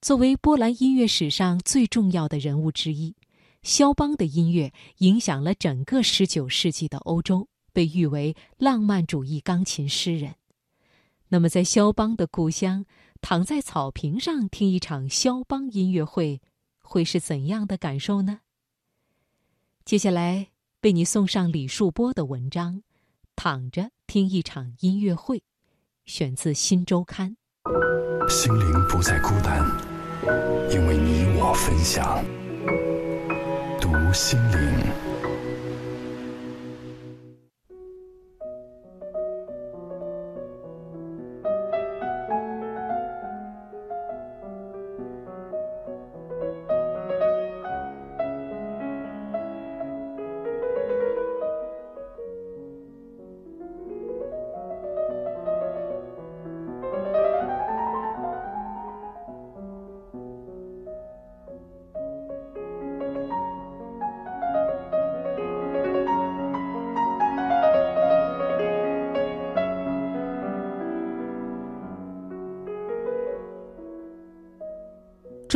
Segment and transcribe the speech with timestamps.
[0.00, 3.16] 作为波兰音乐史上最重要的人物之一，
[3.62, 10.36] 肖邦的音乐影响了整个19世纪的欧洲，被誉为浪漫主义钢琴诗人。
[11.26, 12.86] 那么，在肖邦的故乡，
[13.20, 16.40] 躺在草坪上听一场肖邦音乐会，
[16.78, 18.40] 会是怎样的感受呢？
[19.84, 20.48] 接下来
[20.80, 22.76] 被你送上李树波的文章
[23.34, 25.38] 《躺着听一场音乐会》，
[26.06, 27.30] 选自《新周刊》。
[28.30, 29.64] 心灵不再孤单，
[30.70, 32.24] 因为你我分享。
[33.80, 35.07] 读心灵。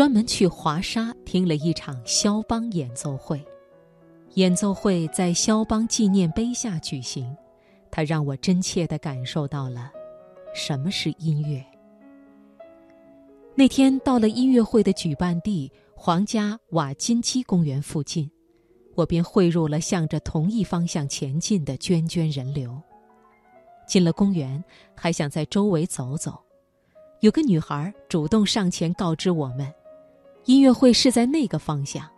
[0.02, 3.40] 专门去华沙听了一场肖邦演奏会，
[4.34, 7.32] 演奏会在肖邦纪念碑下举行，
[7.88, 9.92] 它让我真切地感受到了
[10.52, 11.64] 什么是音乐。
[13.54, 18.28] 那天到了音乐会的举办地皇家瓦金基公园附近，
[18.96, 22.76] 我便汇入了向着同一方向前进的涓涓人流。
[23.86, 24.60] 进了公园，
[24.96, 26.42] 还想在周围走走，
[27.20, 29.72] 有个女孩主动上前告知我们。
[30.44, 32.08] 音乐会是在那个方向。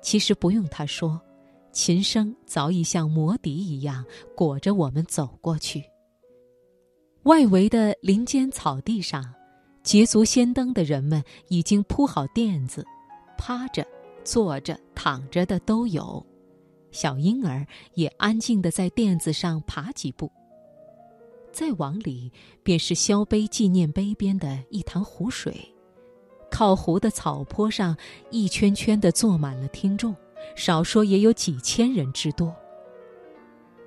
[0.00, 1.20] 其实不用他说，
[1.72, 4.04] 琴声早已像魔笛一样
[4.36, 5.82] 裹着我们走过去。
[7.24, 9.24] 外围的林间草地上，
[9.82, 12.84] 捷足先登的人们已经铺好垫子，
[13.36, 13.86] 趴着、
[14.24, 16.24] 坐着、躺着的都有。
[16.90, 20.30] 小婴儿也安静地在垫子上爬几步。
[21.52, 22.32] 再往里，
[22.62, 25.54] 便是肖碑纪念碑边的一潭湖水。
[26.50, 27.96] 靠湖的草坡上，
[28.30, 30.14] 一圈圈的坐满了听众，
[30.56, 32.54] 少说也有几千人之多。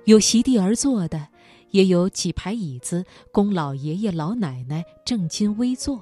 [0.04, 1.28] 有席地而坐的，
[1.70, 5.96] 也有几排椅子供老爷爷老奶奶正襟危坐；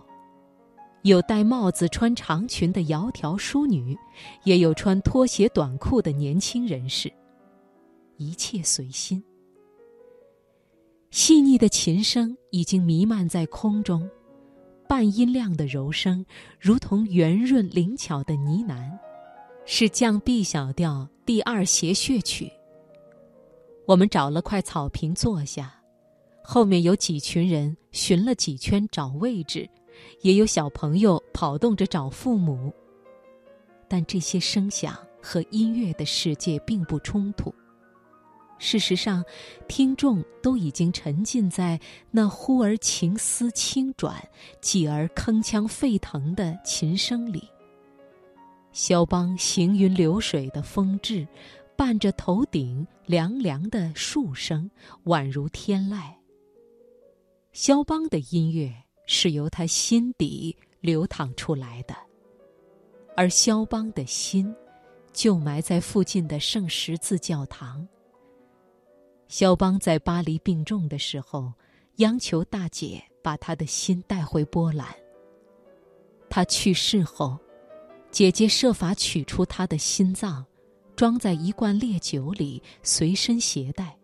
[1.02, 3.96] 有戴帽子、穿长裙的窈窕淑女，
[4.44, 7.12] 也有穿拖鞋短裤的年轻人士。
[8.16, 9.22] 一切随心。
[11.10, 14.08] 细腻的琴声已经弥漫在空中。
[14.90, 16.26] 半音量的柔声，
[16.58, 18.90] 如同圆润灵巧的呢喃，
[19.64, 22.50] 是降 B 小调第二谐谑曲。
[23.86, 25.80] 我们找了块草坪坐下，
[26.42, 29.70] 后面有几群人寻了几圈找位置，
[30.22, 32.74] 也有小朋友跑动着找父母。
[33.86, 37.54] 但这些声响和音乐的世界并不冲突。
[38.62, 39.24] 事实上，
[39.66, 44.22] 听众都已经沉浸在那忽而情思轻转，
[44.60, 47.48] 继而铿锵沸腾的琴声里。
[48.70, 51.26] 肖邦行云流水的风致，
[51.74, 54.70] 伴着头顶凉凉的树声，
[55.06, 56.12] 宛如天籁。
[57.52, 58.70] 肖邦的音乐
[59.06, 61.96] 是由他心底流淌出来的，
[63.16, 64.54] 而肖邦的心，
[65.14, 67.88] 就埋在附近的圣十字教堂。
[69.30, 71.52] 肖邦在巴黎病重的时候，
[71.98, 74.84] 央求大姐把他的心带回波兰。
[76.28, 77.38] 他去世后，
[78.10, 80.44] 姐姐设法取出他的心脏，
[80.96, 83.96] 装在一罐烈酒里，随身携带，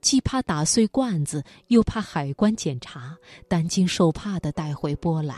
[0.00, 5.36] 既怕打碎罐子，又怕海关检查，担惊受怕地带回波兰，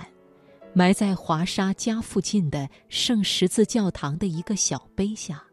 [0.73, 5.45] 埋在华沙家附近的圣十字教堂的一个小碑下。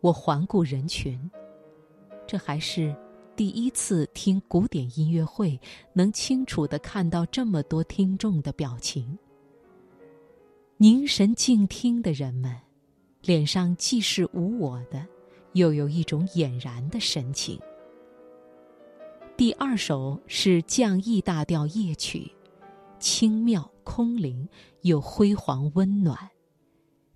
[0.00, 1.30] 我环顾人群。
[2.30, 2.94] 这还是
[3.34, 5.60] 第一次听古典音乐会，
[5.92, 9.18] 能清楚的看到这么多听众的表情。
[10.76, 12.56] 凝神静听的人们，
[13.22, 15.04] 脸上既是无我的，
[15.54, 17.58] 又有一种俨然的神情。
[19.36, 22.30] 第二首是降 E 大调夜曲，
[23.00, 24.48] 轻妙空灵
[24.82, 26.16] 又辉煌温暖，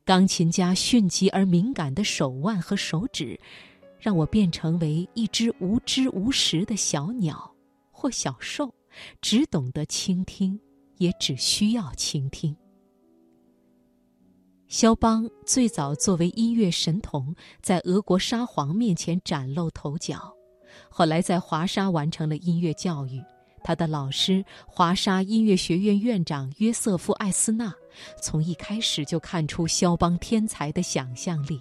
[0.04, 3.38] 钢琴家迅疾而敏感的手腕和手指。
[4.04, 7.50] 让我变成为一只无知无识的小鸟
[7.90, 8.70] 或小兽，
[9.22, 10.60] 只懂得倾听，
[10.98, 12.54] 也只需要倾听。
[14.68, 20.30] 肖邦最早作为音乐神童，在俄国沙皇面前崭露头角，
[20.90, 23.22] 后来在华沙完成了音乐教育，
[23.62, 27.72] 他的老师华沙音乐学院院长约瑟夫·艾斯纳，
[28.20, 31.58] 从一开始就看出肖邦天才的想象力，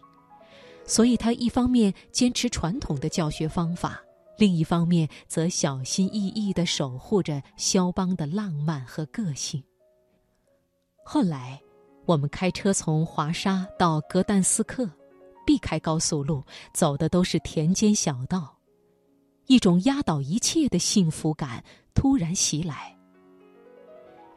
[0.85, 4.01] 所以他一方面坚持传统的教学方法，
[4.37, 9.63] 另一方面则小心翼翼地守护着肖邦的浪漫和个性。
[11.05, 11.61] 后来，
[12.05, 14.89] 我们开车从华沙到格但斯克，
[15.45, 16.43] 避开高速路，
[16.73, 18.57] 走的都是田间小道，
[19.47, 21.63] 一种压倒一切的幸福感。
[21.95, 22.97] 突然袭来，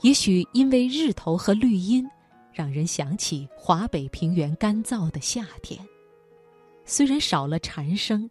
[0.02, 2.06] 也许因为日头和绿荫，
[2.52, 5.81] 让人想起华北平原干燥的夏天。
[6.86, 8.30] 虽然少了蝉声，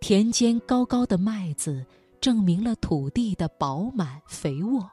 [0.00, 1.86] 田间高高的麦子
[2.20, 4.84] 证明了土地的饱满肥沃，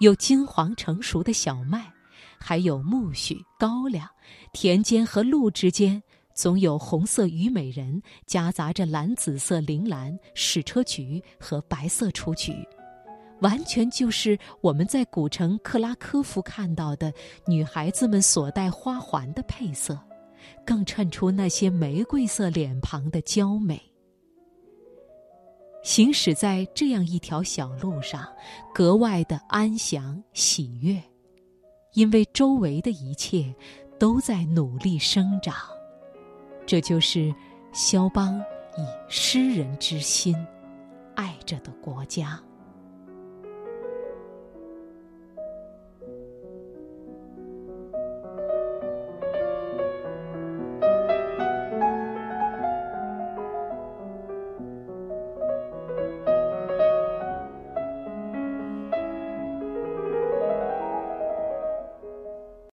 [0.00, 1.92] 有金黄成熟的小麦，
[2.40, 4.06] 还有苜蓿、高粱。
[4.52, 6.02] 田间和路之间，
[6.34, 12.52] 总有红色虞美人夹杂着蓝紫色铃兰、矢车菊和白色雏菊，
[13.42, 17.12] 完全就是我们在古城克拉科夫看到的
[17.46, 19.96] 女孩子们所戴花环的配色，
[20.64, 23.80] 更衬出那些玫瑰色脸庞的娇美。
[25.82, 28.26] 行驶在这样一条小路上，
[28.72, 31.02] 格外的安详喜悦，
[31.94, 33.52] 因为周围的一切
[33.98, 35.56] 都在努力生长。
[36.64, 37.34] 这就是
[37.72, 38.40] 肖邦
[38.76, 40.36] 以诗人之心
[41.16, 42.40] 爱着的国家。